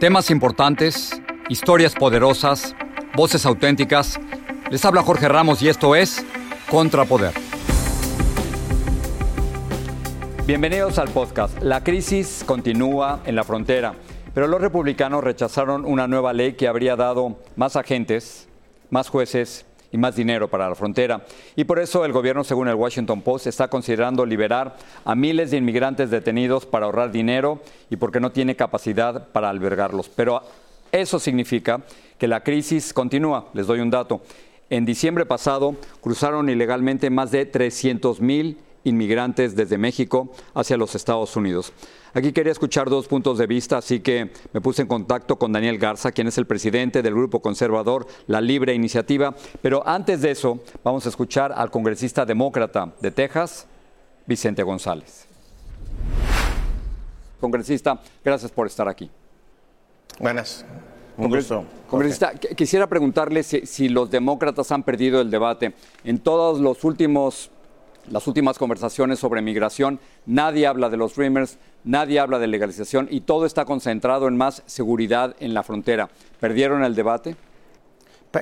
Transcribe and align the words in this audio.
Temas 0.00 0.30
importantes, 0.30 1.22
historias 1.48 1.94
poderosas, 1.94 2.76
voces 3.14 3.46
auténticas. 3.46 4.20
Les 4.70 4.84
habla 4.84 5.02
Jorge 5.02 5.26
Ramos 5.26 5.62
y 5.62 5.70
esto 5.70 5.96
es 5.96 6.22
Contrapoder. 6.70 7.32
Bienvenidos 10.46 10.98
al 10.98 11.08
podcast. 11.08 11.62
La 11.62 11.82
crisis 11.82 12.44
continúa 12.46 13.22
en 13.24 13.36
la 13.36 13.44
frontera, 13.44 13.94
pero 14.34 14.46
los 14.48 14.60
republicanos 14.60 15.24
rechazaron 15.24 15.86
una 15.86 16.06
nueva 16.06 16.34
ley 16.34 16.52
que 16.52 16.68
habría 16.68 16.94
dado 16.94 17.40
más 17.56 17.74
agentes, 17.76 18.48
más 18.90 19.08
jueces 19.08 19.64
y 19.96 19.98
más 19.98 20.14
dinero 20.14 20.48
para 20.48 20.68
la 20.68 20.74
frontera. 20.74 21.24
Y 21.56 21.64
por 21.64 21.78
eso 21.78 22.04
el 22.04 22.12
gobierno, 22.12 22.44
según 22.44 22.68
el 22.68 22.74
Washington 22.74 23.22
Post, 23.22 23.46
está 23.46 23.68
considerando 23.68 24.26
liberar 24.26 24.76
a 25.04 25.14
miles 25.14 25.50
de 25.50 25.56
inmigrantes 25.56 26.10
detenidos 26.10 26.66
para 26.66 26.86
ahorrar 26.86 27.10
dinero 27.10 27.60
y 27.90 27.96
porque 27.96 28.20
no 28.20 28.30
tiene 28.30 28.56
capacidad 28.56 29.28
para 29.28 29.48
albergarlos. 29.48 30.08
Pero 30.10 30.42
eso 30.92 31.18
significa 31.18 31.80
que 32.18 32.28
la 32.28 32.42
crisis 32.42 32.92
continúa. 32.92 33.46
Les 33.54 33.66
doy 33.66 33.80
un 33.80 33.90
dato. 33.90 34.20
En 34.68 34.84
diciembre 34.84 35.24
pasado 35.24 35.76
cruzaron 36.00 36.48
ilegalmente 36.48 37.08
más 37.08 37.30
de 37.30 37.46
300 37.46 38.20
mil 38.20 38.58
inmigrantes 38.86 39.54
desde 39.54 39.76
México 39.76 40.30
hacia 40.54 40.76
los 40.76 40.94
Estados 40.94 41.36
Unidos. 41.36 41.72
Aquí 42.14 42.32
quería 42.32 42.52
escuchar 42.52 42.88
dos 42.88 43.08
puntos 43.08 43.36
de 43.36 43.46
vista, 43.46 43.78
así 43.78 44.00
que 44.00 44.30
me 44.52 44.60
puse 44.60 44.82
en 44.82 44.88
contacto 44.88 45.38
con 45.38 45.52
Daniel 45.52 45.76
Garza, 45.76 46.12
quien 46.12 46.28
es 46.28 46.38
el 46.38 46.46
presidente 46.46 47.02
del 47.02 47.14
grupo 47.14 47.42
conservador 47.42 48.06
La 48.26 48.40
Libre 48.40 48.72
Iniciativa. 48.72 49.34
Pero 49.60 49.86
antes 49.86 50.22
de 50.22 50.30
eso, 50.30 50.60
vamos 50.82 51.04
a 51.04 51.10
escuchar 51.10 51.52
al 51.54 51.70
congresista 51.70 52.24
demócrata 52.24 52.94
de 53.00 53.10
Texas, 53.10 53.66
Vicente 54.26 54.62
González. 54.62 55.26
Congresista, 57.40 58.00
gracias 58.24 58.50
por 58.50 58.66
estar 58.66 58.88
aquí. 58.88 59.10
Buenas. 60.18 60.64
Un 61.18 61.30
gusto. 61.30 61.64
Congresista, 61.88 62.32
quisiera 62.34 62.86
preguntarle 62.86 63.42
si, 63.42 63.64
si, 63.66 63.88
los 63.88 64.10
demócratas 64.10 64.70
han 64.70 64.82
perdido 64.82 65.20
el 65.20 65.30
debate. 65.30 65.74
En 66.04 66.18
todos 66.18 66.60
los 66.60 66.84
últimos 66.84 67.50
las 68.10 68.26
últimas 68.26 68.58
conversaciones 68.58 69.18
sobre 69.18 69.42
migración, 69.42 70.00
nadie 70.26 70.66
habla 70.66 70.88
de 70.88 70.96
los 70.96 71.16
Dreamers, 71.16 71.58
nadie 71.84 72.20
habla 72.20 72.38
de 72.38 72.46
legalización 72.46 73.08
y 73.10 73.22
todo 73.22 73.46
está 73.46 73.64
concentrado 73.64 74.28
en 74.28 74.36
más 74.36 74.62
seguridad 74.66 75.36
en 75.40 75.54
la 75.54 75.62
frontera. 75.62 76.08
¿Perdieron 76.40 76.84
el 76.84 76.94
debate? 76.94 77.36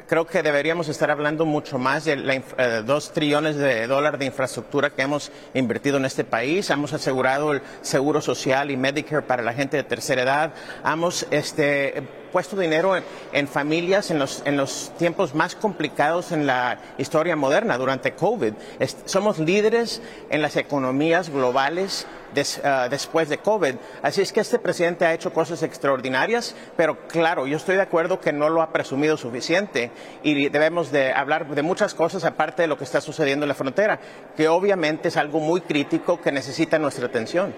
Creo 0.07 0.27
que 0.27 0.43
deberíamos 0.43 0.89
estar 0.89 1.11
hablando 1.11 1.45
mucho 1.45 1.79
más 1.79 2.05
de 2.05 2.17
los 2.17 2.37
eh, 2.59 2.83
dos 2.85 3.13
trillones 3.13 3.57
de 3.57 3.87
dólares 3.87 4.19
de 4.19 4.27
infraestructura 4.27 4.91
que 4.91 5.03
hemos 5.03 5.31
invertido 5.53 5.99
en 5.99 6.05
este 6.05 6.25
país. 6.25 6.69
Hemos 6.71 6.93
asegurado 6.93 7.53
el 7.53 7.63
seguro 7.81 8.21
social 8.21 8.71
y 8.73 8.77
Medicare 8.77 9.23
para 9.23 9.43
la 9.43 9.53
gente 9.53 9.77
de 9.77 9.85
tercera 9.85 10.23
edad. 10.23 10.55
Hemos 10.85 11.27
este, 11.31 12.03
puesto 12.35 12.57
dinero 12.57 12.97
en, 13.33 13.47
familias 13.47 14.11
en 14.11 14.19
los, 14.19 14.43
en 14.45 14.57
los, 14.57 14.91
tiempos 14.99 15.37
más 15.37 15.55
complicados 15.55 16.33
en 16.33 16.47
la 16.47 16.81
historia 16.99 17.37
moderna 17.37 17.79
durante 17.79 18.15
COVID. 18.15 18.55
somos 19.05 19.39
líderes 19.39 20.03
en 20.31 20.43
las 20.43 20.57
economías 20.57 21.31
globales 21.31 22.09
ah, 22.65 22.89
después 22.91 23.29
de 23.29 23.39
COVID. 23.39 23.77
Así 24.03 24.21
es 24.21 24.33
que 24.33 24.41
este 24.41 24.59
presidente 24.59 25.07
ha 25.07 25.15
hecho 25.15 25.33
cosas 25.33 25.63
extraordinarias, 25.63 26.57
pero 26.77 27.07
claro, 27.07 27.47
yo 27.47 27.57
estoy 27.57 27.77
de 27.77 27.83
acuerdo 27.83 28.19
que 28.19 28.33
no 28.33 28.49
lo 28.49 28.63
ha 28.63 28.73
presumido 28.73 29.17
suficiente 29.17 29.93
y 30.25 30.49
debemos 30.49 30.91
de 30.91 31.13
hablar 31.13 31.47
de 31.55 31.63
muchas 31.63 31.95
cosas 31.95 32.25
aparte 32.25 32.63
de 32.63 32.69
lo 32.69 32.77
que 32.77 32.83
está 32.83 33.01
sucediendo 33.01 33.45
en 33.45 33.49
la 33.49 33.55
frontera, 33.55 34.01
que 34.37 34.49
obviamente 34.49 35.07
es 35.07 35.17
algo 35.17 35.39
muy 35.39 35.61
crítico 35.61 36.21
que 36.21 36.33
necesita 36.33 36.81
nuestra 36.81 37.07
atención. 37.07 37.55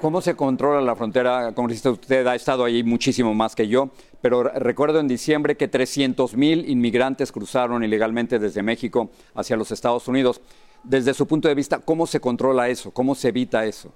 ¿Cómo 0.00 0.20
se 0.20 0.36
controla 0.36 0.80
la 0.80 0.94
frontera? 0.94 1.50
Congresista, 1.52 1.90
usted 1.90 2.24
ha 2.28 2.36
estado 2.36 2.64
ahí 2.64 2.84
muchísimo 2.84 3.34
más 3.34 3.56
que 3.56 3.66
yo, 3.66 3.90
pero 4.20 4.42
recuerdo 4.42 5.00
en 5.00 5.08
diciembre 5.08 5.56
que 5.56 5.68
300 5.68 6.34
mil 6.36 6.68
inmigrantes 6.68 7.32
cruzaron 7.32 7.84
ilegalmente 7.84 8.38
desde 8.38 8.62
México 8.62 9.10
hacia 9.34 9.56
los 9.56 9.70
Estados 9.70 10.08
Unidos. 10.08 10.40
Desde 10.84 11.14
su 11.14 11.26
punto 11.26 11.48
de 11.48 11.54
vista, 11.54 11.78
¿cómo 11.78 12.06
se 12.06 12.20
controla 12.20 12.68
eso? 12.68 12.90
¿Cómo 12.90 13.14
se 13.14 13.28
evita 13.28 13.64
eso? 13.64 13.92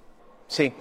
Sí, 0.47 0.73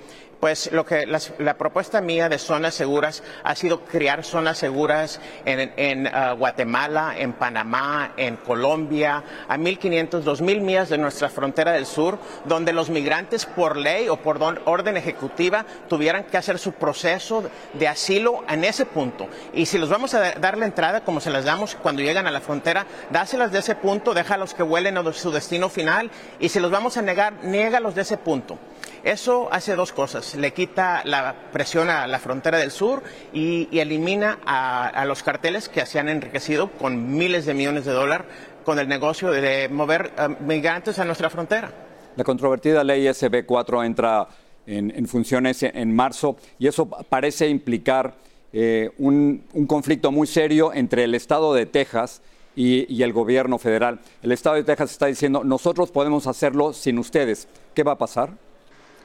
pues 0.42 0.72
lo 0.72 0.84
que 0.84 1.06
la 1.06 1.56
propuesta 1.56 2.00
mía 2.00 2.28
de 2.28 2.36
zonas 2.36 2.74
seguras 2.74 3.22
ha 3.44 3.54
sido 3.54 3.84
crear 3.84 4.24
zonas 4.24 4.58
seguras 4.58 5.20
en, 5.44 6.08
uh, 6.08 6.36
Guatemala, 6.36 7.14
en 7.16 7.32
Panamá, 7.34 8.12
en 8.16 8.34
Colombia, 8.38 9.22
a 9.46 9.56
1.500, 9.56 10.24
2.000 10.24 10.60
millas 10.60 10.88
de 10.88 10.98
nuestra 10.98 11.28
frontera 11.28 11.70
del 11.70 11.86
sur, 11.86 12.18
donde 12.44 12.72
los 12.72 12.90
migrantes 12.90 13.46
por 13.46 13.76
ley 13.76 14.08
o 14.08 14.16
por 14.16 14.42
orden 14.64 14.96
ejecutiva 14.96 15.64
tuvieran 15.88 16.24
que 16.24 16.38
hacer 16.38 16.58
su 16.58 16.72
proceso 16.72 17.44
de 17.74 17.86
asilo 17.86 18.42
en 18.48 18.64
ese 18.64 18.84
punto. 18.84 19.28
Y 19.54 19.66
si 19.66 19.78
los 19.78 19.90
vamos 19.90 20.12
a 20.14 20.32
dar 20.32 20.58
la 20.58 20.66
entrada 20.66 21.04
como 21.04 21.20
se 21.20 21.30
las 21.30 21.44
damos 21.44 21.76
cuando 21.76 22.02
llegan 22.02 22.26
a 22.26 22.32
la 22.32 22.40
frontera, 22.40 22.84
dáselas 23.10 23.52
de 23.52 23.60
ese 23.60 23.76
punto, 23.76 24.12
déjalos 24.12 24.54
que 24.54 24.64
vuelen 24.64 24.98
a 24.98 25.12
su 25.12 25.30
destino 25.30 25.68
final 25.68 26.10
y 26.40 26.48
si 26.48 26.58
los 26.58 26.72
vamos 26.72 26.96
a 26.96 27.02
negar, 27.02 27.44
niégalos 27.44 27.94
de 27.94 28.02
ese 28.02 28.16
punto. 28.16 28.58
Eso 29.04 29.48
hace 29.50 29.74
dos 29.74 29.92
cosas. 29.92 30.36
Le 30.36 30.52
quita 30.52 31.02
la 31.04 31.34
presión 31.52 31.90
a 31.90 32.06
la 32.06 32.20
frontera 32.20 32.58
del 32.58 32.70
sur 32.70 33.02
y, 33.32 33.68
elimina 33.78 34.38
a, 34.46 35.04
los 35.06 35.22
carteles 35.22 35.68
que 35.68 35.84
se 35.86 35.98
han 35.98 36.08
enriquecido 36.08 36.70
con 36.70 37.16
miles 37.16 37.44
de 37.44 37.54
millones 37.54 37.84
de 37.84 37.92
dólares 37.92 38.26
con 38.64 38.78
el 38.78 38.86
negocio 38.86 39.32
de 39.32 39.68
mover 39.68 40.12
eh, 40.16 40.28
migrantes 40.40 40.98
a 41.00 41.04
nuestra 41.04 41.28
frontera. 41.30 41.72
La 42.14 42.22
controvertida 42.22 42.84
ley 42.84 43.04
SB4 43.06 43.84
entra 43.84 44.28
en, 44.66 45.08
funciones 45.08 45.64
en 45.64 45.92
marzo 45.92 46.36
y 46.60 46.68
eso 46.68 46.86
parece 46.86 47.48
implicar 47.48 48.14
eh, 48.52 48.90
un, 48.98 49.42
conflicto 49.66 50.12
muy 50.12 50.28
serio 50.28 50.72
entre 50.72 51.04
el 51.04 51.16
Estado 51.16 51.52
de 51.54 51.66
Texas 51.66 52.22
y, 52.54 52.86
y, 52.94 53.02
el 53.02 53.12
gobierno 53.12 53.58
federal. 53.58 53.98
El 54.22 54.30
Estado 54.30 54.56
de 54.56 54.62
Texas 54.62 54.92
está 54.92 55.06
diciendo, 55.06 55.42
nosotros 55.42 55.90
podemos 55.90 56.28
hacerlo 56.28 56.72
sin 56.72 56.98
ustedes. 56.98 57.48
¿Qué 57.74 57.82
va 57.82 57.92
a 57.92 57.98
pasar? 57.98 58.34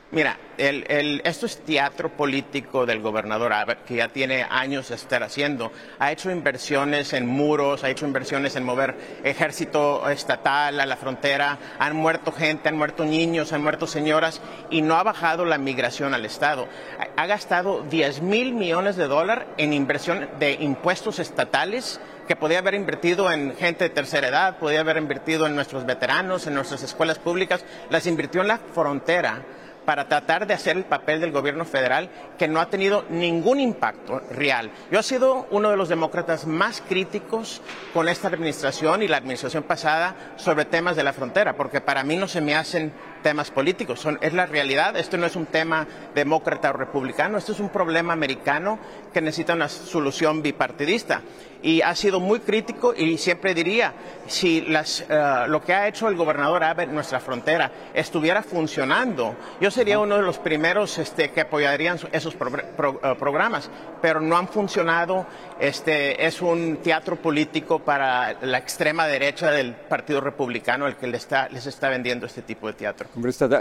Mira, 0.09 0.38
esto 0.57 1.45
es 1.45 1.57
teatro 1.66 2.07
político 2.16 2.85
del 2.85 3.01
gobernador 3.01 3.51
que 3.85 3.97
ya 3.97 4.07
tiene 4.07 4.45
años 4.50 4.87
de 4.87 4.96
estar 4.96 5.22
haciendo. 5.22 5.73
Ha 5.99 6.14
hecho 6.14 6.31
inversiones 6.31 7.11
en 7.11 7.28
muros, 7.28 7.84
ha 7.84 7.90
hecho 7.90 8.05
inversiones 8.05 8.55
en 8.55 8.64
mover 8.64 8.96
ejército 9.26 10.09
estatal 10.09 10.79
a 10.79 10.85
la 10.85 10.96
frontera, 10.96 11.58
han 11.78 11.97
muerto 11.97 12.31
gente, 12.31 12.70
han 12.70 12.78
muerto 12.78 13.03
niños, 13.03 13.52
han 13.52 13.61
muerto 13.61 13.85
señoras 13.85 14.41
y 14.70 14.81
no 14.81 14.96
ha 14.96 15.03
bajado 15.03 15.43
la 15.43 15.58
migración 15.58 16.14
al 16.14 16.23
Estado. 16.23 16.70
Ha 17.17 17.26
gastado 17.26 17.81
10 17.81 18.22
mil 18.22 18.53
millones 18.53 18.96
de 18.96 19.08
dólares 19.08 19.46
en 19.58 19.73
inversión 19.73 20.29
de 20.40 20.53
impuestos 20.53 21.20
estatales 21.20 21.99
que 22.29 22.37
podía 22.37 22.59
haber 22.59 22.76
invertido 22.76 23.29
en 23.29 23.58
gente 23.58 23.84
de 23.84 23.90
tercera 23.90 24.29
edad, 24.29 24.58
podía 24.58 24.79
haber 24.79 24.96
invertido 24.96 25.47
en 25.47 25.55
nuestros 25.55 25.85
veteranos, 25.85 26.47
en 26.47 26.53
nuestras 26.53 26.81
escuelas 26.81 27.20
públicas, 27.20 27.66
las 27.90 28.08
invirtió 28.08 28.40
en 28.40 28.47
la 28.47 28.58
frontera 28.58 29.43
para 29.87 30.09
tratar 30.09 30.45
de 30.45 30.53
hacer 30.53 30.75
el 30.75 30.84
papel 30.84 31.22
del 31.22 31.31
gobierno 31.31 31.63
federal 31.63 32.09
que 32.37 32.49
no 32.49 32.59
ha 32.59 32.69
tenido 32.69 33.05
ningún 33.09 33.61
impacto 33.61 34.19
real. 34.31 34.69
Yo 34.91 34.99
he 34.99 35.03
sido 35.03 35.47
uno 35.49 35.69
de 35.69 35.78
los 35.78 35.87
demócratas 35.87 36.45
más 36.45 36.84
críticos 36.85 37.61
con 37.93 38.09
esta 38.09 38.28
administración 38.28 39.01
y 39.01 39.07
la 39.07 39.16
administración 39.16 39.63
pasada 39.63 40.34
sobre 40.35 40.66
temas 40.66 40.97
de 40.97 41.03
la 41.05 41.13
frontera, 41.13 41.55
porque 41.55 41.79
para 41.79 42.03
mí 42.03 42.17
no 42.17 42.28
se 42.28 42.41
me 42.41 42.53
hacen 42.53 42.91
temas 43.28 43.52
políticos, 43.52 44.00
son, 44.00 44.18
es 44.22 44.32
la 44.32 44.46
realidad. 44.46 44.96
Esto 44.96 45.18
no 45.18 45.26
es 45.26 45.35
un 45.35 45.47
tema 45.47 45.85
demócrata 46.16 46.70
o 46.70 46.74
republicano, 46.74 47.38
esto 47.38 47.52
es 47.52 47.59
un 47.59 47.68
problema 47.68 48.14
americano 48.14 48.79
que 49.14 49.20
necesita 49.20 49.53
una 49.53 49.68
solución 49.68 50.41
bipartidista 50.41 51.22
y 51.62 51.82
ha 51.82 51.96
sido 51.96 52.20
muy 52.20 52.40
crítico 52.40 52.94
y 52.96 53.18
siempre 53.18 53.53
diría, 53.53 53.94
si 54.28 54.62
las, 54.62 55.03
eh, 55.09 55.46
lo 55.47 55.62
que 55.62 55.74
ha 55.74 55.88
hecho 55.88 56.08
el 56.08 56.16
gobernador 56.16 56.64
Abbott 56.64 56.85
en 56.85 56.96
nuestra 56.96 57.20
frontera 57.20 57.72
estuviera 57.94 58.44
funcionando, 58.44 59.35
yo 59.59 59.72
sería 59.72 60.00
uno 60.00 60.16
de 60.16 60.22
los 60.22 60.38
primeros 60.38 60.97
este, 60.97 61.32
que 61.32 61.41
apoyarían 61.41 62.00
esos 62.12 62.35
eh, 62.35 63.18
programas, 63.20 63.70
pero 64.02 64.20
no 64.22 64.38
han 64.38 64.47
funcionado. 64.47 65.26
Este, 65.59 66.26
es 66.26 66.41
un 66.41 66.78
teatro 66.78 67.16
político 67.16 67.79
para 67.79 68.34
la 68.41 68.59
extrema 68.59 69.08
derecha 69.08 69.50
del 69.50 69.74
Partido 69.74 70.22
Republicano 70.22 70.88
el 70.88 70.96
que 70.96 71.08
les 71.08 71.24
está, 71.24 71.50
les 71.50 71.66
está 71.66 71.90
vendiendo 71.90 72.26
este 72.26 72.44
tipo 72.44 72.68
de 72.68 72.74
teatro. 72.74 73.09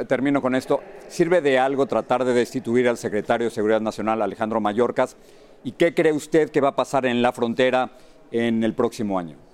Termino 0.07 0.43
con 0.43 0.55
esto. 0.55 0.81
¿Sirve 1.09 1.41
de 1.41 1.59
algo 1.59 1.87
tratar 1.87 2.25
de 2.25 2.33
destituir 2.33 2.89
al 2.89 2.97
secretario 2.97 3.47
de 3.47 3.51
Seguridad 3.51 3.81
Nacional, 3.81 4.23
Alejandro 4.23 4.61
Mayorkas? 4.61 5.17
¿Y 5.65 5.73
qué 5.73 5.95
cree 5.95 6.13
usted 6.13 6.51
que 6.51 6.61
va 6.61 6.69
a 6.69 6.77
pasar 6.77 7.07
en 7.07 7.23
la 7.23 7.33
frontera 7.33 7.91
en 8.31 8.63
el 8.65 8.75
próximo 8.75 9.19
año? 9.19 9.46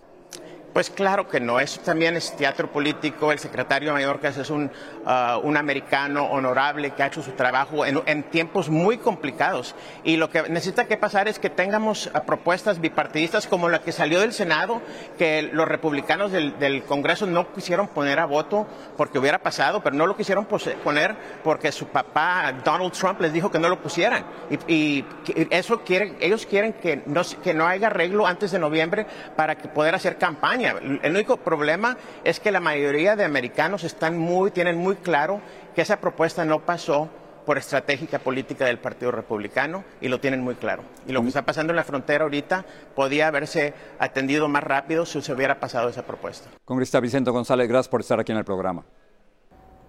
Pues 0.72 0.88
claro 0.88 1.28
que 1.28 1.38
no, 1.38 1.60
eso 1.60 1.82
también 1.82 2.16
es 2.16 2.34
teatro 2.34 2.72
político. 2.72 3.30
El 3.30 3.38
secretario 3.38 3.92
Mayorkas 3.92 4.38
es 4.38 4.48
un, 4.48 4.70
uh, 5.04 5.38
un 5.42 5.58
americano 5.58 6.24
honorable 6.24 6.92
que 6.92 7.02
ha 7.02 7.08
hecho 7.08 7.22
su 7.22 7.32
trabajo 7.32 7.84
en, 7.84 8.22
tiempos 8.24 8.70
muy 8.70 8.96
complicados. 8.96 9.74
Y 10.02 10.16
lo 10.16 10.30
que 10.30 10.48
necesita 10.48 10.86
que 10.86 10.96
pasar 10.96 11.28
es 11.28 11.38
que 11.38 11.50
tengamos 11.50 12.06
uh, 12.06 12.24
propuestas 12.24 12.80
bipartidistas 12.80 13.46
como 13.46 13.68
la 13.68 13.80
que 13.80 13.92
salió 13.92 14.20
del 14.20 14.32
Senado, 14.32 14.80
que 15.18 15.42
los 15.42 15.68
republicanos 15.68 16.32
del, 16.32 16.82
Congreso 16.84 17.26
no 17.26 17.52
quisieron 17.52 17.88
poner 17.88 18.18
a 18.18 18.24
voto 18.24 18.66
porque 18.96 19.18
hubiera 19.18 19.38
pasado, 19.38 19.82
pero 19.82 19.94
no 19.94 20.06
lo 20.06 20.16
quisieron 20.16 20.46
poner 20.46 21.14
porque 21.44 21.70
su 21.70 21.88
papá 21.88 22.52
Donald 22.64 22.92
Trump 22.92 23.20
les 23.20 23.32
dijo 23.32 23.50
que 23.50 23.58
no 23.58 23.68
lo 23.68 23.78
pusieran. 23.82 24.24
Y, 24.66 25.04
eso 25.50 25.80
quieren, 25.80 26.16
ellos 26.20 26.46
quieren 26.46 26.72
que 26.72 27.02
no, 27.04 27.22
que 27.42 27.52
no 27.52 27.66
haya 27.66 27.88
arreglo 27.88 28.26
antes 28.26 28.52
de 28.52 28.58
noviembre 28.58 29.06
para 29.36 29.56
que 29.56 29.68
poder 29.68 29.94
hacer 29.94 30.16
campaña 30.16 30.61
el 30.64 31.10
único 31.10 31.36
problema 31.38 31.96
es 32.24 32.40
que 32.40 32.50
la 32.50 32.60
mayoría 32.60 33.16
de 33.16 33.24
americanos 33.24 33.84
están 33.84 34.18
muy, 34.18 34.50
tienen 34.50 34.76
muy 34.76 34.96
claro 34.96 35.40
que 35.74 35.82
esa 35.82 36.00
propuesta 36.00 36.44
no 36.44 36.60
pasó 36.60 37.08
por 37.44 37.58
estratégica 37.58 38.18
política 38.18 38.66
del 38.66 38.78
Partido 38.78 39.10
Republicano 39.10 39.84
y 40.00 40.08
lo 40.08 40.20
tienen 40.20 40.40
muy 40.40 40.54
claro. 40.54 40.82
Y 41.06 41.12
lo 41.12 41.22
que 41.22 41.28
está 41.28 41.44
pasando 41.44 41.72
en 41.72 41.76
la 41.76 41.84
frontera 41.84 42.24
ahorita 42.24 42.64
podía 42.94 43.28
haberse 43.28 43.74
atendido 43.98 44.48
más 44.48 44.62
rápido 44.62 45.06
si 45.06 45.20
se 45.22 45.32
hubiera 45.32 45.58
pasado 45.58 45.88
esa 45.88 46.02
propuesta. 46.02 46.50
Congresista 46.64 47.00
Vicente 47.00 47.30
González, 47.30 47.68
gracias 47.68 47.88
por 47.88 48.00
estar 48.00 48.20
aquí 48.20 48.32
en 48.32 48.38
el 48.38 48.44
programa. 48.44 48.84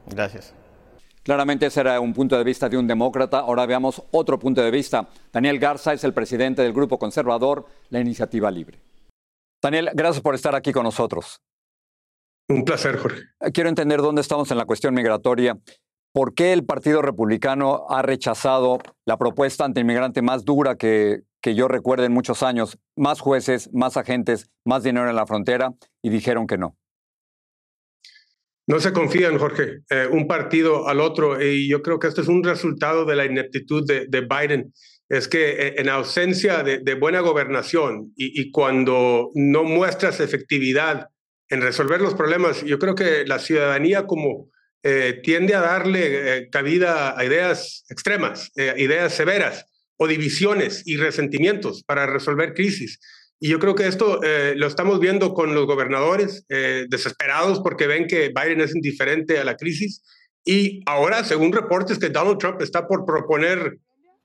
Gracias. 0.08 0.54
Claramente 1.24 1.68
ese 1.68 1.80
era 1.80 2.00
un 2.02 2.14
punto 2.14 2.38
de 2.38 2.44
vista 2.44 2.68
de 2.68 2.78
un 2.78 2.86
demócrata. 2.86 3.40
Ahora 3.40 3.66
veamos 3.66 4.04
otro 4.12 4.38
punto 4.38 4.62
de 4.62 4.72
vista. 4.72 5.08
Daniel 5.32 5.58
Garza 5.58 5.94
es 5.94 6.04
el 6.04 6.14
presidente 6.14 6.62
del 6.62 6.74
grupo 6.74 7.00
conservador 7.00 7.66
La 7.90 8.02
Iniciativa 8.02 8.52
Libre. 8.52 8.80
Daniel, 9.64 9.92
gracias 9.94 10.22
por 10.22 10.36
estar 10.36 10.56
aquí 10.56 10.74
con 10.74 10.84
nosotros. 10.84 11.42
Un 12.50 12.66
placer, 12.66 12.98
Jorge. 12.98 13.22
Quiero 13.54 13.70
entender 13.70 14.02
dónde 14.02 14.20
estamos 14.20 14.52
en 14.52 14.58
la 14.58 14.66
cuestión 14.66 14.94
migratoria. 14.94 15.58
¿Por 16.14 16.34
qué 16.34 16.52
el 16.52 16.66
Partido 16.66 17.02
Republicano 17.02 17.86
ha 17.90 18.02
rechazado 18.02 18.80
la 19.06 19.18
propuesta 19.18 19.64
antiinmigrante 19.64 20.22
más 20.22 20.44
dura 20.44 20.76
que, 20.76 21.22
que 21.42 21.56
yo 21.56 21.70
recuerdo 21.70 22.04
en 22.04 22.12
muchos 22.12 22.44
años? 22.44 22.78
Más 22.98 23.22
jueces, 23.22 23.70
más 23.74 23.96
agentes, 23.96 24.52
más 24.66 24.84
dinero 24.84 25.10
en 25.10 25.16
la 25.16 25.26
frontera 25.26 25.74
y 26.04 26.10
dijeron 26.10 26.46
que 26.46 26.58
no. 26.58 26.76
No 28.68 28.80
se 28.80 28.92
confían, 28.92 29.38
Jorge, 29.40 29.80
eh, 29.90 30.08
un 30.12 30.28
partido 30.28 30.90
al 30.90 31.00
otro. 31.00 31.42
Y 31.42 31.70
yo 31.70 31.82
creo 31.82 32.00
que 32.00 32.08
esto 32.08 32.22
es 32.22 32.28
un 32.28 32.44
resultado 32.44 33.06
de 33.06 33.16
la 33.16 33.26
ineptitud 33.26 33.86
de, 33.88 34.08
de 34.08 34.22
Biden 34.22 34.74
es 35.14 35.28
que 35.28 35.52
eh, 35.52 35.76
en 35.78 35.90
ausencia 35.90 36.64
de, 36.64 36.94
buena 36.96 37.20
gobernación 37.20 38.14
y, 38.16 38.50
cuando 38.50 39.30
no 39.36 39.64
muestras 39.64 40.20
efectividad 40.20 41.10
en 41.50 41.62
resolver 41.62 42.02
los 42.02 42.16
problemas, 42.16 42.64
yo 42.64 42.80
creo 42.80 42.96
que 42.96 43.24
la 43.26 43.38
ciudadanía 43.38 44.08
como 44.08 44.50
eh, 44.82 45.20
tiende 45.24 45.54
a 45.54 45.62
darle 45.62 46.38
eh, 46.38 46.50
cabida 46.50 47.18
a 47.18 47.24
ideas 47.24 47.86
extremas, 47.90 48.52
ideas 48.56 49.14
severas 49.14 49.66
o 49.98 50.08
divisiones 50.08 50.82
y 50.88 50.98
resentimientos 50.98 51.84
para 51.84 52.08
resolver 52.08 52.56
crisis. 52.56 53.00
Y 53.40 53.50
yo 53.50 53.60
creo 53.60 53.76
que 53.76 53.88
esto 53.88 54.22
lo 54.56 54.68
estamos 54.68 55.00
viendo 55.00 55.34
con 55.34 55.54
los 55.54 55.68
gobernadores 55.68 56.46
desesperados 56.48 57.60
porque 57.60 57.88
ven 57.88 58.08
que 58.08 58.30
Biden 58.34 58.62
es 58.62 58.74
indiferente 58.74 59.38
a 59.38 59.44
la 59.44 59.58
crisis. 59.58 60.02
Y 60.46 60.82
ahora, 60.86 61.26
según 61.26 61.52
reportes, 61.52 62.00
que 62.00 62.10
Donald 62.10 62.38
Trump 62.38 62.62
está 62.62 62.88
por 62.88 63.06
proponer 63.06 63.80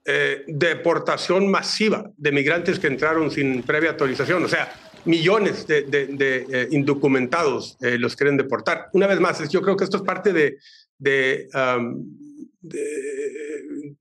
eh, 0.04 0.44
deportación 0.46 1.50
masiva 1.50 2.10
de 2.16 2.32
migrantes 2.32 2.78
que 2.78 2.86
entraron 2.86 3.30
sin 3.30 3.62
previa 3.62 3.90
autorización. 3.90 4.44
O 4.44 4.48
sea, 4.48 4.72
millones 5.04 5.66
de, 5.66 5.86
eh, 5.90 6.68
indocumentados 6.70 7.76
eh, 7.80 7.98
los 7.98 8.16
quieren 8.16 8.36
deportar. 8.36 8.88
Una 8.92 9.06
vez 9.06 9.20
más, 9.20 9.46
yo 9.50 9.60
creo 9.60 9.76
que 9.76 9.84
esto 9.84 9.98
es 9.98 10.02
parte 10.02 10.32
de, 10.32 10.56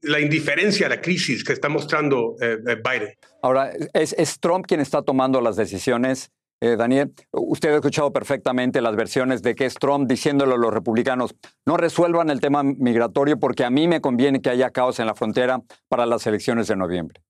la 0.02 0.20
indiferencia 0.20 0.88
la 0.88 1.02
crisis 1.02 1.44
que 1.44 1.54
está 1.54 1.70
mostrando 1.70 2.36
Biden. 2.40 3.14
Ahora, 3.42 3.72
¿es, 3.94 4.14
¿es 4.14 4.40
Trump 4.40 4.66
quien 4.66 4.80
está 4.80 5.02
tomando 5.02 5.42
las 5.42 5.56
decisiones 5.56 6.32
eh, 6.60 6.76
Daniel, 6.76 7.14
usted 7.32 7.70
ha 7.70 7.76
escuchado 7.76 8.12
perfectamente 8.12 8.82
las 8.82 8.96
versiones 8.96 9.44
de 9.44 9.54
que 9.54 9.66
es 9.66 9.76
Trump 9.76 10.10
diciéndole 10.10 10.56
a 10.56 10.58
los 10.58 10.74
republicanos, 10.74 11.36
no 11.66 11.78
resuelvan 11.78 12.32
el 12.32 12.40
tema 12.40 12.64
migratorio 12.64 13.40
porque 13.40 13.64
a 13.64 13.70
mí 13.70 13.88
me 13.88 14.02
conviene 14.02 14.42
que 14.42 14.50
haya 14.50 14.72
caos 14.72 15.00
en 15.00 15.06
la 15.06 15.14
frontera 15.14 15.62
para 15.88 16.08
las 16.08 16.26
elecciones 16.26 16.68
de 16.68 16.76
noviembre. 16.76 17.22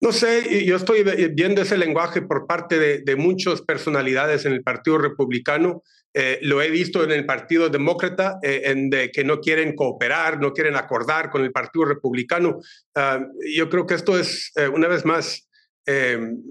No 0.00 0.12
sé, 0.12 0.64
yo 0.64 0.76
estoy 0.76 1.02
viendo 1.32 1.62
ese 1.62 1.76
lenguaje 1.76 2.22
por 2.22 2.46
parte 2.46 2.78
de, 2.78 3.16
muchas 3.16 3.62
personalidades 3.62 4.44
en 4.44 4.52
el 4.52 4.62
Partido 4.62 4.98
Republicano. 4.98 5.82
Eh, 6.14 6.38
lo 6.42 6.62
he 6.62 6.70
visto 6.70 7.02
en 7.02 7.10
el 7.10 7.26
Partido 7.26 7.68
Demócrata, 7.68 8.38
eh, 8.42 8.62
en 8.66 8.90
de 8.90 9.10
que 9.10 9.24
no 9.24 9.40
quieren 9.40 9.74
cooperar, 9.74 10.40
no 10.40 10.52
quieren 10.52 10.76
acordar 10.76 11.30
con 11.30 11.42
el 11.42 11.50
Partido 11.50 11.84
Republicano. 11.86 12.60
Ah, 12.94 13.26
yo 13.56 13.68
creo 13.68 13.86
que 13.86 13.94
esto 13.94 14.16
es, 14.16 14.52
una 14.72 14.86
vez 14.86 15.04
más, 15.04 15.47
Em, 15.90 16.42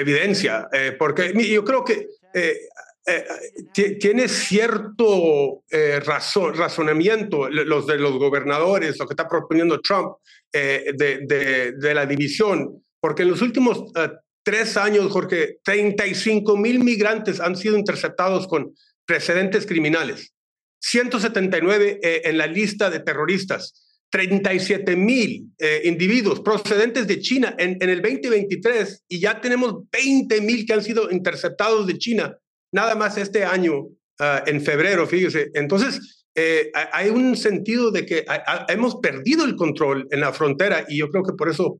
evidencia, 0.00 0.66
eh, 0.72 0.96
porque 0.98 1.30
yo 1.46 1.62
creo 1.62 1.84
que 1.84 2.08
eh, 2.32 2.58
eh, 3.06 3.96
tiene 4.00 4.28
cierto 4.28 5.62
razón, 6.06 6.54
razonamiento 6.54 7.50
los 7.50 7.86
de 7.86 7.98
los 7.98 8.14
gobernadores, 8.18 8.98
lo 8.98 9.06
que 9.06 9.12
está 9.12 9.28
proponiendo 9.28 9.78
Trump 9.82 10.14
de, 10.50 11.74
de, 11.78 11.94
la 11.94 12.06
división, 12.06 12.82
porque 12.98 13.24
en 13.24 13.30
los 13.30 13.42
últimos 13.42 13.92
tres 14.42 14.78
años, 14.78 15.12
Jorge, 15.12 15.58
35 15.62 16.56
mil 16.56 16.82
migrantes 16.82 17.40
han 17.40 17.56
sido 17.56 17.76
interceptados 17.76 18.48
con 18.48 18.74
precedentes 19.04 19.66
criminales, 19.66 20.32
179 20.80 22.00
en 22.02 22.38
la 22.38 22.46
lista 22.46 22.88
de 22.88 23.00
terroristas. 23.00 23.85
37 24.16 24.96
mil 24.96 25.52
eh, 25.58 25.82
individuos 25.84 26.40
procedentes 26.40 27.06
de 27.06 27.20
China 27.20 27.54
en, 27.58 27.76
el 27.82 28.00
2023 28.00 29.04
y 29.08 29.20
ya 29.20 29.42
tenemos 29.42 29.74
20 29.92 30.40
mil 30.40 30.64
que 30.64 30.72
han 30.72 30.82
sido 30.82 31.10
interceptados 31.10 31.86
de 31.86 31.98
China, 31.98 32.34
nada 32.72 32.94
más 32.94 33.18
este 33.18 33.44
año, 33.44 33.88
ah, 34.18 34.42
en 34.46 34.62
febrero, 34.62 35.06
fíjese. 35.06 35.50
Entonces, 35.52 36.24
eh, 36.34 36.72
hay 36.92 37.10
un 37.10 37.36
sentido 37.36 37.90
de 37.90 38.06
que 38.06 38.24
hemos 38.68 38.96
perdido 38.96 39.44
el 39.44 39.54
control 39.54 40.08
en 40.10 40.20
la 40.20 40.32
frontera 40.32 40.86
y 40.88 40.96
yo 40.96 41.10
creo 41.10 41.22
que 41.22 41.34
por 41.34 41.50
eso 41.50 41.78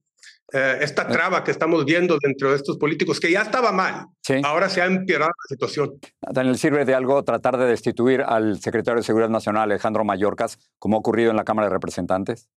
eh, 0.52 0.78
esta 0.80 1.02
ah. 1.02 1.08
traba 1.08 1.44
que 1.44 1.50
estamos 1.50 1.84
viendo 1.84 2.18
dentro 2.22 2.50
de 2.50 2.56
estos 2.56 2.78
políticos, 2.78 3.18
que 3.18 3.30
ya 3.30 3.42
estaba 3.42 3.72
mal, 3.72 4.06
ahora 4.44 4.68
se 4.68 4.80
ha 4.80 4.86
empeorado 4.86 5.30
la 5.30 5.48
situación. 5.48 5.98
Daniel, 6.20 6.56
¿sirve 6.56 6.84
de 6.84 6.94
algo 6.94 7.22
tratar 7.24 7.56
de 7.58 7.66
destituir 7.66 8.22
al 8.22 8.60
secretario 8.60 9.00
de 9.00 9.06
Seguridad 9.06 9.28
Nacional, 9.28 9.64
Alejandro 9.64 10.04
Mayorkas, 10.04 10.58
como 10.78 10.96
ha 10.96 11.00
ocurrido 11.00 11.30
en 11.30 11.36
la 11.36 11.44
Cámara 11.44 11.68
de 11.68 11.74
Representantes? 11.74 12.48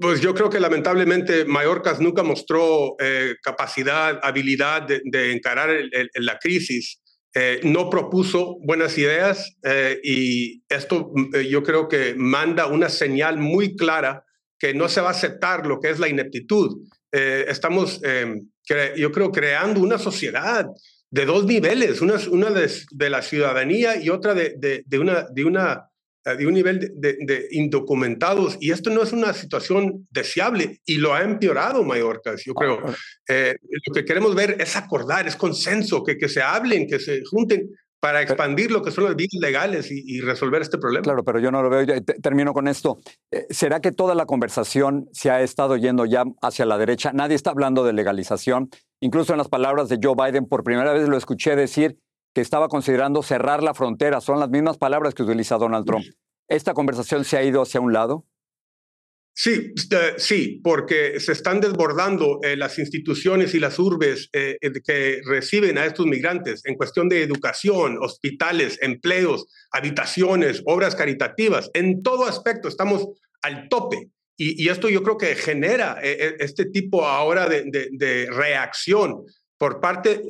Pues 0.00 0.20
yo 0.20 0.34
creo 0.34 0.48
que 0.48 0.60
lamentablemente 0.60 1.44
Mayorkas 1.44 2.00
nunca 2.00 2.22
mostró 2.22 2.96
eh, 2.98 3.36
capacidad, 3.42 4.18
habilidad 4.22 4.82
de, 4.82 5.32
encarar 5.32 5.70
la 6.14 6.38
crisis. 6.38 7.00
Eh, 7.34 7.60
no 7.64 7.88
propuso 7.88 8.58
buenas 8.62 8.98
ideas 8.98 9.56
y 10.02 10.62
esto 10.68 11.12
yo 11.48 11.62
creo 11.62 11.88
que 11.88 12.14
manda 12.14 12.66
una 12.66 12.88
señal 12.88 13.38
muy 13.38 13.74
clara 13.76 14.24
que 14.62 14.72
no 14.72 14.88
se 14.88 15.00
va 15.00 15.08
a 15.08 15.10
aceptar 15.10 15.66
lo 15.66 15.80
que 15.80 15.90
es 15.90 15.98
la 15.98 16.08
ineptitud. 16.08 16.86
Eh, 17.10 17.46
estamos, 17.48 18.00
em, 18.04 18.46
yo 18.96 19.10
creo, 19.10 19.32
creando 19.32 19.80
una 19.80 19.98
sociedad 19.98 20.68
de 21.10 21.26
dos 21.26 21.44
niveles, 21.46 22.00
una, 22.00 22.14
una 22.30 22.50
de, 22.50 23.10
la 23.10 23.22
ciudadanía 23.22 24.00
y 24.00 24.08
otra 24.08 24.34
de, 24.34 24.54
de, 24.86 24.98
una, 25.00 25.26
de, 25.32 25.44
una, 25.44 25.90
de 26.38 26.46
un 26.46 26.54
nivel 26.54 26.92
de, 26.94 27.48
indocumentados. 27.50 28.56
Y 28.60 28.70
esto 28.70 28.88
no 28.90 29.02
es 29.02 29.12
una 29.12 29.32
situación 29.32 30.06
deseable 30.12 30.80
y 30.86 30.98
lo 30.98 31.12
ha 31.12 31.22
empeorado 31.22 31.82
Mallorca, 31.82 32.36
yo 32.36 32.54
creo. 32.54 32.84
Eh, 33.28 33.56
lo 33.68 33.92
que 33.92 34.04
queremos 34.04 34.32
ver 34.36 34.58
es 34.60 34.76
acordar, 34.76 35.26
es 35.26 35.34
consenso, 35.34 36.04
que, 36.04 36.16
que 36.16 36.28
se 36.28 36.40
hablen, 36.40 36.86
que 36.86 37.00
se 37.00 37.20
junten 37.24 37.68
para 38.02 38.20
expandir 38.20 38.72
lo 38.72 38.82
que 38.82 38.90
son 38.90 39.04
las 39.04 39.14
vías 39.14 39.32
legales 39.34 39.88
y, 39.92 40.20
resolver 40.22 40.60
este 40.60 40.76
problema. 40.76 41.04
Claro, 41.04 41.22
pero 41.22 41.38
yo 41.38 41.52
no 41.52 41.62
lo 41.62 41.70
veo. 41.70 41.86
Termino 42.20 42.52
con 42.52 42.66
esto. 42.66 42.98
Eh, 43.30 43.46
¿Será 43.50 43.78
que 43.78 43.92
toda 43.92 44.16
la 44.16 44.26
conversación 44.26 45.08
se 45.12 45.30
ha 45.30 45.40
estado 45.40 45.76
yendo 45.76 46.04
ya 46.04 46.24
hacia 46.42 46.66
la 46.66 46.78
derecha? 46.78 47.12
Nadie 47.12 47.36
está 47.36 47.50
hablando 47.50 47.84
de 47.84 47.92
legalización. 47.92 48.70
Incluso 49.00 49.34
en 49.34 49.38
las 49.38 49.46
palabras 49.46 49.88
de 49.88 50.00
Joe 50.02 50.16
Biden, 50.16 50.46
por 50.46 50.64
primera 50.64 50.92
vez 50.92 51.08
lo 51.08 51.16
escuché 51.16 51.54
decir 51.54 51.96
que 52.34 52.40
estaba 52.40 52.66
considerando 52.66 53.22
cerrar 53.22 53.62
la 53.62 53.72
frontera. 53.72 54.20
Son 54.20 54.40
las 54.40 54.50
mismas 54.50 54.78
palabras 54.78 55.14
que 55.14 55.22
utiliza 55.22 55.56
Donald 55.56 55.86
Trump. 55.86 56.04
¿Esta 56.48 56.74
conversación 56.74 57.24
se 57.24 57.36
ha 57.36 57.44
ido 57.44 57.62
hacia 57.62 57.80
un 57.80 57.92
lado? 57.92 58.26
Sí, 59.34 59.72
eh, 59.90 60.14
sí, 60.18 60.60
porque 60.62 61.18
se 61.18 61.32
están 61.32 61.60
desbordando 61.60 62.40
eh, 62.42 62.54
las 62.56 62.78
instituciones 62.78 63.54
y 63.54 63.60
las 63.60 63.78
urbes 63.78 64.28
eh, 64.32 64.58
que 64.84 65.20
reciben 65.24 65.78
a 65.78 65.86
estos 65.86 66.06
migrantes 66.06 66.62
en 66.66 66.74
cuestión 66.74 67.08
de 67.08 67.22
educación, 67.22 67.96
hospitales, 68.00 68.78
empleos, 68.82 69.46
habitaciones, 69.70 70.62
obras 70.66 70.94
caritativas. 70.94 71.70
En 71.72 72.02
todo 72.02 72.26
aspecto 72.26 72.68
estamos 72.68 73.08
al 73.40 73.68
tope. 73.68 74.10
Y, 74.36 74.68
esto 74.68 74.88
yo 74.88 75.02
creo 75.02 75.18
que 75.18 75.36
genera 75.36 76.00
este 76.02 76.64
tipo 76.64 77.06
ahora 77.06 77.48
de 77.48 78.28
reacción 78.28 79.24
por 79.62 79.80
parte, 79.80 80.20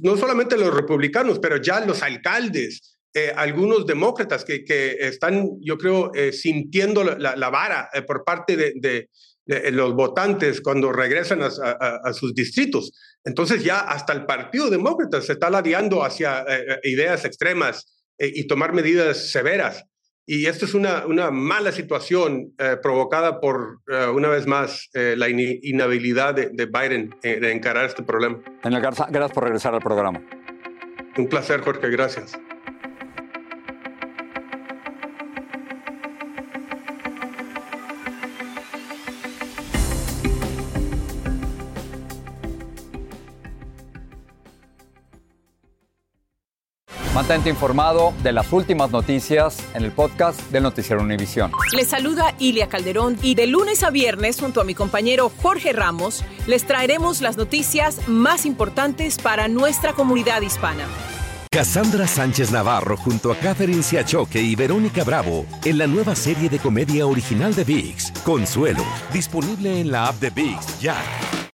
no 0.00 0.16
solamente 0.16 0.56
de 0.56 0.64
los 0.64 0.74
republicanos, 0.74 1.38
pero 1.38 1.58
ya 1.58 1.80
los 1.80 2.02
alcaldes, 2.02 2.93
eh, 3.16 3.32
algunos 3.36 3.86
demócratas 3.86 4.44
que, 4.44 4.64
que, 4.64 4.96
están, 4.98 5.48
yo 5.60 5.78
creo, 5.78 6.12
eh, 6.14 6.32
sintiendo 6.32 7.04
la, 7.04 7.48
vara 7.48 7.88
eh, 7.94 8.02
por 8.02 8.24
parte 8.24 8.56
de, 8.56 9.08
los 9.46 9.94
votantes 9.94 10.60
cuando 10.62 10.90
regresan 10.90 11.40
a, 11.42 12.12
sus 12.14 12.34
distritos. 12.34 12.90
Entonces 13.24 13.62
ya 13.62 13.80
hasta 13.80 14.14
el 14.14 14.24
Partido 14.24 14.70
Demócrata 14.70 15.20
se 15.20 15.34
está 15.34 15.50
ladeando 15.50 16.02
hacia 16.02 16.46
ideas 16.82 17.26
extremas 17.26 17.86
y 18.18 18.46
tomar 18.46 18.72
medidas 18.72 19.30
severas. 19.30 19.84
Y 20.24 20.46
esto 20.46 20.64
es 20.64 20.72
una, 20.72 21.04
una 21.04 21.30
mala 21.30 21.72
situación 21.72 22.54
provocada 22.82 23.38
por, 23.38 23.80
una 24.14 24.30
vez 24.30 24.46
más, 24.46 24.88
la 24.94 25.28
inhabilidad 25.28 26.34
de, 26.34 26.64
Biden 26.64 27.14
de 27.22 27.52
encarar 27.52 27.84
este 27.84 28.02
problema. 28.02 28.40
Daniel 28.62 28.80
Garza, 28.80 29.08
gracias 29.10 29.34
por 29.34 29.44
regresar 29.44 29.74
al 29.74 29.82
programa. 29.82 30.22
Un 31.18 31.28
placer, 31.28 31.60
Jorge, 31.60 31.90
gracias. 31.90 32.32
Mantente 47.14 47.48
informado 47.48 48.12
de 48.24 48.32
las 48.32 48.52
últimas 48.52 48.90
noticias 48.90 49.58
en 49.72 49.84
el 49.84 49.92
podcast 49.92 50.40
del 50.50 50.64
Noticiero 50.64 51.00
Univisión. 51.00 51.52
Les 51.72 51.86
saluda 51.86 52.34
Ilia 52.40 52.68
Calderón 52.68 53.16
y 53.22 53.36
de 53.36 53.46
lunes 53.46 53.84
a 53.84 53.90
viernes 53.90 54.40
junto 54.40 54.60
a 54.60 54.64
mi 54.64 54.74
compañero 54.74 55.30
Jorge 55.40 55.72
Ramos 55.72 56.24
les 56.48 56.66
traeremos 56.66 57.20
las 57.20 57.36
noticias 57.36 58.08
más 58.08 58.44
importantes 58.44 59.18
para 59.18 59.46
nuestra 59.46 59.92
comunidad 59.92 60.42
hispana. 60.42 60.86
Cassandra 61.52 62.08
Sánchez 62.08 62.50
Navarro 62.50 62.96
junto 62.96 63.30
a 63.30 63.36
Catherine 63.36 63.84
Siachoque 63.84 64.42
y 64.42 64.56
Verónica 64.56 65.04
Bravo 65.04 65.46
en 65.64 65.78
la 65.78 65.86
nueva 65.86 66.16
serie 66.16 66.48
de 66.48 66.58
comedia 66.58 67.06
original 67.06 67.54
de 67.54 67.62
VIX, 67.62 68.10
Consuelo, 68.24 68.84
disponible 69.12 69.80
en 69.80 69.92
la 69.92 70.08
app 70.08 70.18
de 70.18 70.30
VIX 70.30 70.80
ya. 70.80 70.96